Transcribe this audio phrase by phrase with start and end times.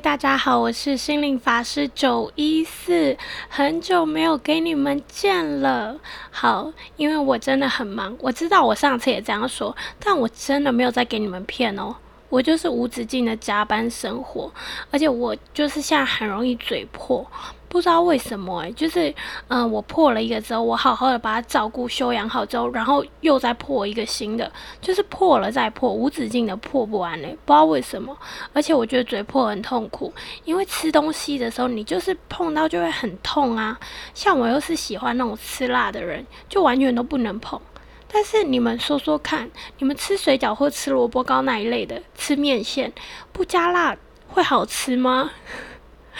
[0.00, 3.16] 大家好，我是心灵法师九一四，
[3.48, 5.98] 很久没有给你们见了。
[6.30, 11.96] 好，因为我真的很忙，我知道我上次也这样说，但我真的没有在给你们骗哦。
[12.28, 14.52] 我就是无止境的加班生活，
[14.92, 17.26] 而且我就是现在很容易嘴破。
[17.68, 19.14] 不知道为什么哎，就是，
[19.48, 24.50] 嗯，我破了一个之后，我好好的把它照顾、修养好之后，然后又再破一个新的，
[24.80, 28.16] 就是破了再破，无止境的破不完嘞，不知道为什么。
[28.52, 30.12] 而且我觉得嘴破很痛苦，
[30.44, 33.78] 因为吃东西的时候，你就是碰到就会很痛啊。
[34.14, 37.60] 像我又是喜欢那种吃辣的人，就完全都不能碰。
[38.10, 42.90] 但是你们说说看，你们吃水饺或吃萝卜糕那一类的，吃面线
[43.32, 43.94] 不加辣
[44.26, 45.30] 会好吃吗？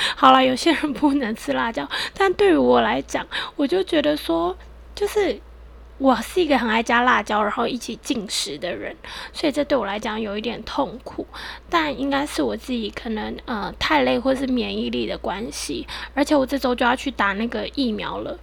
[0.16, 4.56] 好了，有些人不能吃辣椒，但对于我来讲，我就觉得说，
[4.95, 5.41] 就是
[5.98, 8.95] 我是一个很爱加辣椒，然后一起进食的人，
[9.33, 11.27] 所以这对我来讲有一点痛苦。
[11.69, 18.39] 但应该是我自己可能呃太累，或是免疫力的关系，而且我这周就要去打那个疫苗了。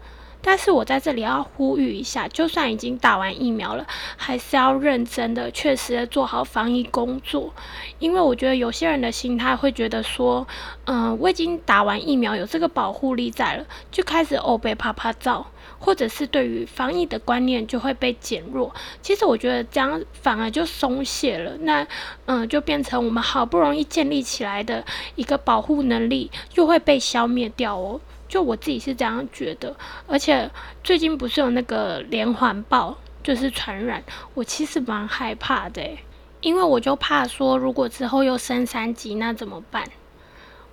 [0.48, 3.84] 但是我在这里要呼吁一下，就算已经打完疫苗了，
[4.16, 7.52] 还是要认真的、确实的做好防疫工作。
[7.98, 10.48] 因为我觉得有些人的心态会觉得说，
[10.86, 15.48] 嗯，我已经打完疫苗，有这个保护力在了，就开始哦被啪啪照，
[15.80, 18.72] 或者是对于防疫的观念就会被减弱。
[19.02, 21.88] 其实我觉得这样反而就松懈了，那
[22.28, 28.00] 嗯，就变成我们好不容易建立起来的一个保护能力，就会被消灭掉哦。
[28.28, 29.76] 就我自己是这样觉得，
[30.08, 30.50] 而且
[30.84, 35.98] 最近不是有那个连环爆，就是传染，我其实蛮害怕的，
[36.42, 39.84] 因为我就怕说，如果之后又升三级，那怎么办？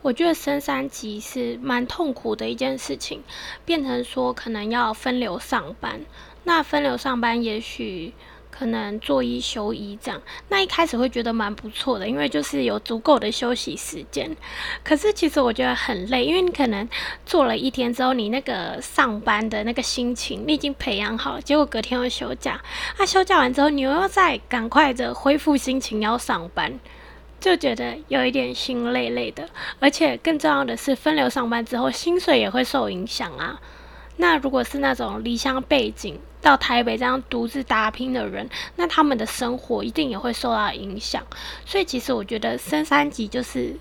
[0.01, 3.23] 我觉得升三级是蛮痛苦的一件事情，
[3.65, 6.01] 变成说可能要分流上班，
[6.45, 8.13] 那分流上班也许。
[8.53, 10.21] 可能做一休一这样，
[10.51, 14.37] 那一开始会觉得蛮不错的，因为就是有足够的休息时间。
[14.85, 16.87] 可是其实我觉得很累，因为你可能
[17.25, 22.61] 做了一天之后，你那个上班的那个心情你已经培养好，结果隔天又休假，
[22.99, 26.79] 那休假完之后，你又要再赶快的恢复心情要上班，
[27.41, 29.49] 就觉得有一点心累累的。
[29.81, 33.59] 而且更重要的是，分流上班之后，薪水也会受影响啊。
[34.19, 41.25] 那如果是那种离乡背景到台北这样独自打拼的人，那他们的生活一定也会受到影响。
[41.65, 43.77] 所以其实我觉得升三级就是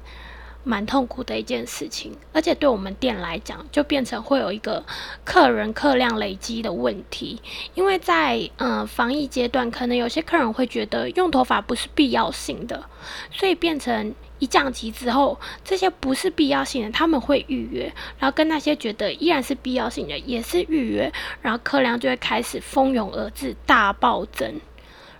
[0.63, 4.85] 蛮痛苦的一件事情，而且对我们店来讲，就变成会有一个
[5.25, 7.41] 客人客量累积的问题。
[7.73, 12.85] 因为在嗯防疫阶段，可能有些客人会觉得用头发不是必要性的，
[13.31, 14.13] 所以变成。
[14.41, 21.13] 一降级之后，这些不是必要性的，他们会预约，然后跟那些觉得依然是必要性的也是预约，
[21.43, 24.59] 然后客量就会开始蜂拥而至，大暴增，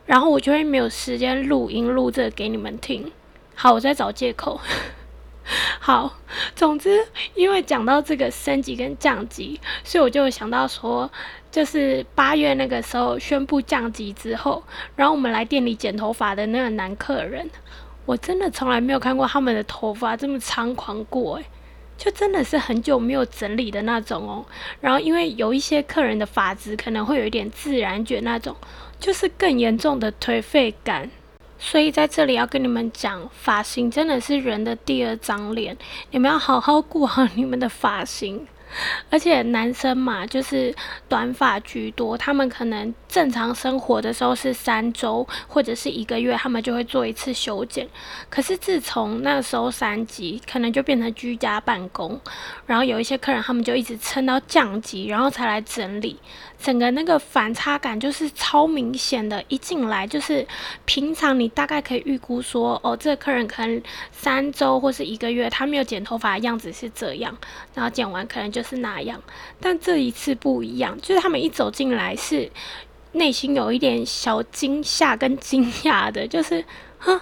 [0.08, 3.12] 然后我就会没有时间录音录这个给你们听。
[3.54, 4.59] 好，我在找借口。
[5.80, 6.18] 好，
[6.56, 11.12] 总之，因为讲到这个升级跟降级，所以我就想到说，
[11.52, 14.64] 就是八月那个时候宣布降级之后，
[14.96, 17.48] 然后我们来店里剪头发的那个男客人。
[18.06, 21.45] 我真的从来没有看过他们的头发这么猖狂过诶，
[21.97, 24.45] 就真的是很久没有整理的那种哦。
[24.79, 28.56] 然后因为有一些客人的发质可能会有一点自然卷那种，
[29.00, 31.09] 就是更严重的颓废感。
[31.59, 35.78] 所以在这里要跟你们讲，发型真的是人的第二张脸，
[36.09, 38.47] 你们要好好顾好你们的发型。
[39.09, 40.74] 而且男生嘛，就是
[41.08, 47.88] 短发居多，他们可能正常生活的时候是三周或者是一个月，他们就会做一次修剪。
[48.30, 52.20] 可是自从那时候三级，可能就变成居家办公，
[52.66, 56.20] 然后有一些客人他们就一直撑到降级，然后才来整理。
[56.61, 60.47] 整个那个反差感就是超明显的，一进来就是
[60.85, 67.35] 平常你大概可以预估说，哦，这个客人可能三周或是一个月，他没有剪头发的样子是这样，
[67.73, 69.19] 然后剪完可能就是那样。
[69.59, 72.52] 但这一次不一样，就是他们一走进来是
[73.14, 76.64] 内心有一点小惊吓跟惊讶的，就是
[76.99, 77.19] 哼，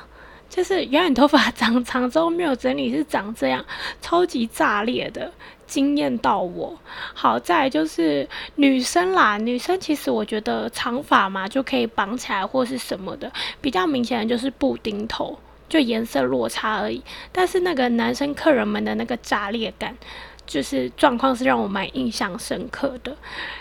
[0.49, 3.65] 就是原来头发长长之后没有整理是长这样，
[4.01, 5.31] 超级炸裂的。
[5.69, 6.75] 惊艳到我，
[7.13, 13.31] 好在就是女生啦，女生其实我觉得长发嘛就可以绑起来或是什么的，
[13.61, 15.37] 比较明显的就是布丁头，
[15.69, 17.01] 就颜色落差而已。
[17.31, 19.95] 但是那个男生客人们的那个炸裂感，
[20.47, 23.15] 就是状况是让我蛮印象深刻的。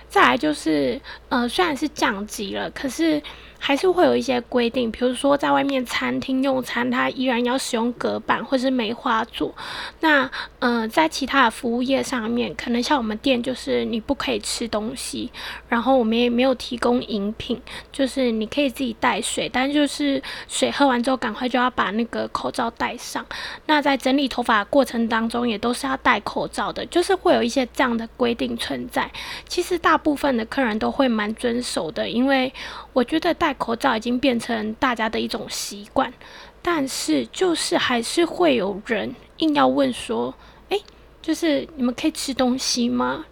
[0.09, 3.23] 再来就是，呃，虽然是降级了，可是
[3.59, 9.55] 还是会有一些规定，比如说在外面餐厅用餐，它依然要使用隔板或是梅花座。
[10.01, 15.31] 那呃，在其他的服务业上面，可能像我们店就是你不可以吃东西，
[15.69, 17.61] 然后我们也没有提供饮品，
[17.93, 23.25] 就是你可以自己带水，但就是水喝完之后赶快就要把那个口罩戴上。
[23.67, 29.11] 那在整理头发过程当中也都是要戴口罩的，就是会有一些这样的规定存在。
[29.47, 32.53] 其实大部分的客人都会蛮遵守的，因为
[32.93, 36.13] 我觉得戴口罩已经变成大家的一种习惯。
[36.61, 40.35] 但是就是还是会有人硬要问说
[40.69, 40.83] ：“诶，
[41.23, 43.25] 就是你们可以吃东西吗？”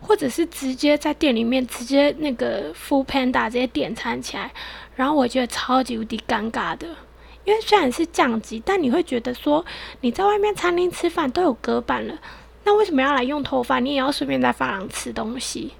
[0.00, 4.52] 或者是直接在店里面直接那个 Food Panda 直接点餐起来，
[4.94, 6.86] 然后我觉得超级无敌尴尬的。
[7.44, 9.66] 因为虽然是降级，但你会觉得说
[10.02, 12.16] 你在外面餐厅吃饭都有隔板了，
[12.62, 13.80] 那为什么要来用头发？
[13.80, 15.72] 你也要顺便在发廊吃东西？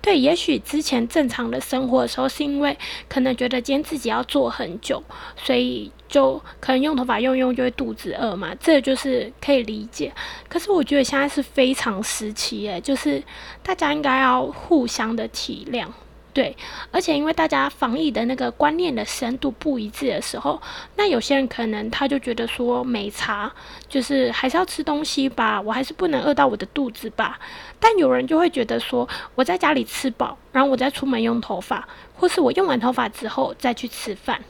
[0.00, 2.76] 对，也许之前正常的生活的时候，是因为
[3.08, 5.02] 可能觉得今天自己要做很久，
[5.36, 10.12] 所以就可能用头发用用就会肚子饿嘛，这就是可以理解。
[10.48, 13.22] 可是我觉得现在是非常时期，诶，就是
[13.62, 15.86] 大家应该要互相的体谅。
[16.38, 16.56] 对，
[16.92, 20.62] 而且因为大家防疫的那个观念的深度不一致的时候，
[20.94, 23.52] 那有些人可能他就觉得说没差，
[23.88, 27.40] 就是还是要吃东西吧，我还是不能饿到我的肚子吧。
[27.80, 34.40] 但有人就会觉得说，我在家里吃饱，然后我再出门用头发，或是我用完头发之后再去吃饭，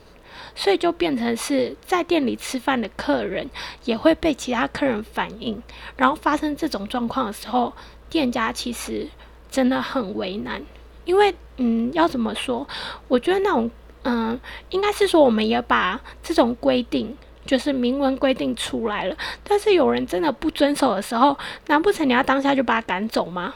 [0.54, 3.48] 所以就变成是在店里吃饭的客人
[3.86, 5.62] 也会被其他客人反映，
[5.96, 7.72] 然后发生这种状况的时候，
[8.10, 9.08] 店家其实
[9.50, 10.62] 真的很为难。
[11.08, 12.68] 因为，嗯，要怎么说？
[13.08, 13.70] 我觉得那种，
[14.02, 14.38] 嗯，
[14.68, 17.16] 应该是说，我们也把这种规定，
[17.46, 19.16] 就是明文规定出来了。
[19.42, 21.34] 但是有人真的不遵守的时候，
[21.68, 23.54] 难不成你要当下就把他赶走吗？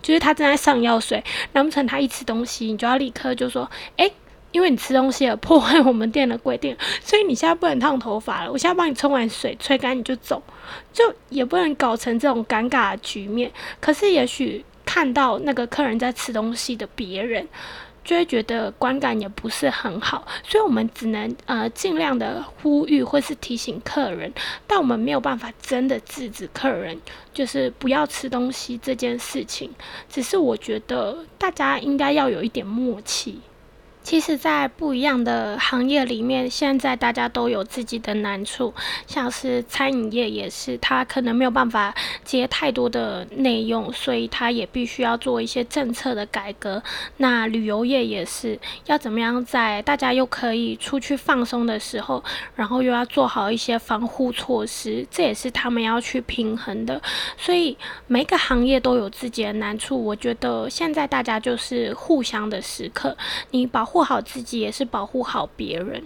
[0.00, 1.22] 就是他正在上药水，
[1.52, 4.10] 难不成他一吃东西，你就要立刻就说，哎，
[4.52, 8.50] 因为你吃东西了，破坏我们店的规定，所以你现在不能烫头发了。
[8.50, 10.42] 我现在帮你冲完水，吹干你就走，
[10.90, 13.52] 就也不能搞成这种尴尬的局面。
[13.78, 14.64] 可是也许。
[14.94, 17.48] 看到那个客人在吃东西的别人，
[18.04, 24.32] 就会觉得观感也不是很好，所以我们只能呃尽量的呼吁或是提醒客人，
[24.68, 26.96] 但我们没有办法真的制止客人
[27.32, 29.68] 就是不要吃东西这件事情。
[30.08, 33.40] 只是我觉得大家应该要有一点默契。
[34.04, 38.74] 其实，在不一样的行业里面，现在大家都有自己的难处。
[39.06, 46.82] 像是餐饮业也是，他可能没有办法接太多的内容，所以他也必须要做一些政策的改革。
[47.16, 52.22] 那旅游业也是，要怎么样在大家又可以出去放松的时候，
[52.54, 57.00] 然后又要做好一些防护措施，这也是他们要去平衡的。
[57.38, 57.74] 所以
[58.06, 60.04] 每个行业都有自己的难处。
[60.04, 63.16] 我觉得现在大家就是互相的时刻，
[63.50, 63.82] 你保。
[63.93, 66.02] 护护好自己也是保护好别人。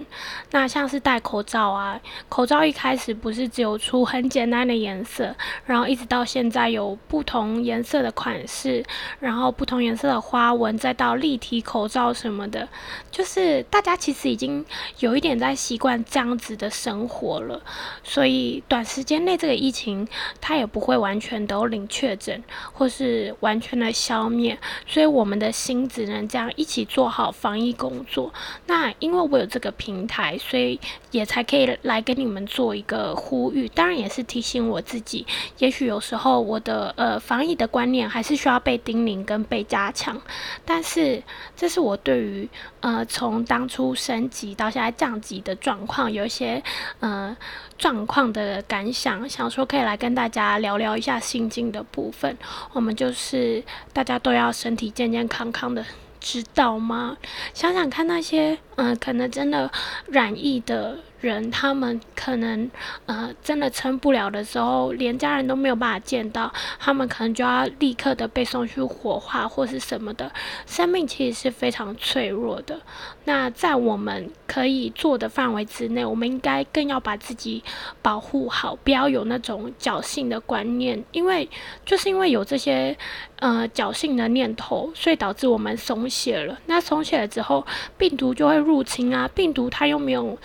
[0.51, 1.99] 那像是戴口罩啊，
[2.29, 8.85] 口罩一开始不是只有出很简单的颜色，然后一直到现在有不同颜色的款式，
[9.21, 12.69] 然后不同颜色的花纹，再到立体口罩什么的，
[13.11, 14.63] 就是大家其实已经
[14.99, 17.63] 有一点在习惯这样子的生活了。
[18.05, 20.07] 所以短时间内这个疫情
[20.43, 22.45] 它也不会完全都零确诊，
[22.75, 24.59] 或是完全的消灭。
[24.87, 27.78] 所以我们的心只能这样一起做好防疫。
[27.79, 28.35] 工作，
[28.67, 30.79] 那因为我有这个平台，所以
[31.13, 33.69] 也才可以来跟你们做一个呼吁。
[33.69, 35.25] 当然也是提醒我自己，
[35.59, 40.21] 也许有时候我的呃防疫的观念还是需要被叮咛跟被加强。
[40.65, 41.23] 但是
[41.57, 42.49] 这是我对于
[42.81, 46.61] 呃从当初升级到现在降级的状况有一些
[46.99, 47.37] 呃
[47.79, 52.37] 状况的感想，想说可以来跟大家聊聊一下心境的部分。
[52.73, 55.85] 我们就是大家都要身体健健康康的。
[56.21, 57.17] 知道吗？
[57.55, 59.71] 想想看，那些嗯，可能真的
[60.09, 60.99] 染疫的。
[61.21, 62.71] 人他们可能
[63.07, 70.31] 呃真的撑不了的时候，连家人都没有办法见到，他们可能就要立刻的被送去火化或是什么的。
[70.67, 72.81] 生命其实是非常脆弱的。
[73.25, 77.63] 那在我们可以做的范围之内，我们应该更要把自己
[78.01, 81.03] 保护好，不要有那种侥幸的观念。
[81.13, 81.49] 因为
[81.85, 82.97] 就是因为有这些
[83.41, 86.59] 呃侥幸的念头，所以导致我们松懈了。
[86.67, 87.67] 那松懈了之后，
[87.99, 89.29] 病毒就会入侵啊。
[89.35, 90.39] 病毒它又没有。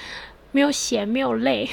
[0.54, 1.70] 没有血，没有泪，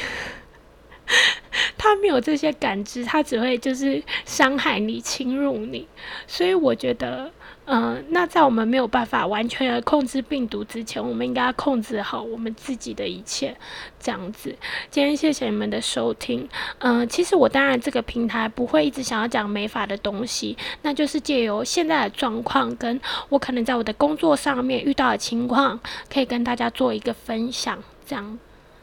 [1.79, 5.87] 他没有这些感知，他只会就是伤害你、侵入你。
[6.27, 7.31] 所以我觉得，
[7.67, 13.57] 嗯，那在我们没有办法完全的控制病毒之前，我们应该控制好我们自己的一切，
[14.01, 14.57] 这样子。
[14.91, 16.49] 今天谢谢你们的收听。
[16.79, 25.79] 嗯，其实我当然这个平台不会一直想要讲美法的东西，那就是借由现在的状况，跟我可能在我的工作上面遇到的情况，
[26.13, 28.39] 可以跟大家做一个分享，这样。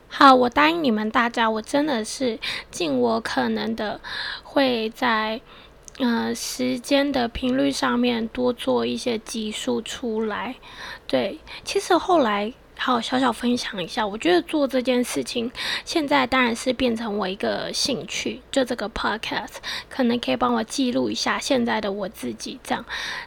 [0.09, 2.39] 好，我答应你们大家，我真的是
[2.71, 3.99] 尽我可能的，
[4.41, 5.39] 会在
[5.99, 10.55] 呃时间的频率上面多做一些集数出来。
[11.05, 15.51] 对，其实后来好小小分享一下，我觉得做这件事情，
[15.85, 19.57] 现在当然是变成我一个兴趣，就这个 podcast
[19.89, 22.83] 可能可以帮我记录一下现在的我自己这样，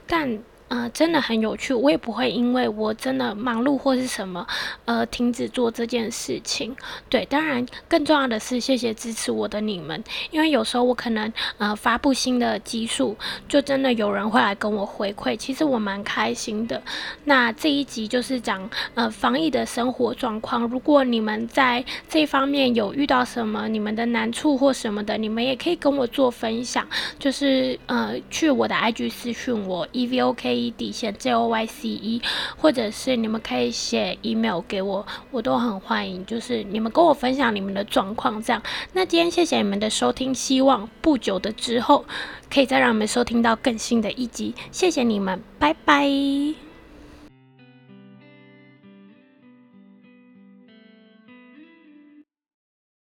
[0.06, 0.42] 但。
[0.70, 4.46] 呃，真的很有趣，我也不会因为我真的忙碌或是什么，
[4.84, 6.72] 呃，停止做这件事情。
[7.08, 13.16] 对，当然更重要的是谢谢支持我的你们，因为有时候我可能呃发布新的集数，
[13.48, 16.80] 就真的有人会来跟我回馈，其实我蛮开心的。
[17.24, 26.86] 那这一集就是讲呃防疫的生活状况，如果你们在这方面有遇到什么你们的难处或什么的，你们也可以跟我做分享，
[27.18, 30.59] 就是呃去我的 IG 私讯我 evok。
[30.72, 32.20] 底线 J O Y C E，
[32.56, 36.26] 或者是你们可以写 email 给我，我都很欢迎。
[36.26, 38.60] 就是你们跟我分享你们的状况，这样。
[38.94, 42.04] 那今天谢谢你们的收听，希望不久的之后
[42.52, 44.52] 可以再让你们收听到更新的一集。
[44.72, 46.69] 谢谢你们，拜拜。